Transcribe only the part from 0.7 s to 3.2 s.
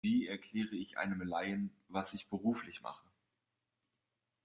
ich einem Laien, was ich beruflich mache?